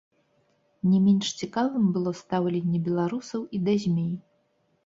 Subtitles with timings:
[0.93, 4.13] Не менш цікавым было стаўленне беларусаў і да змей.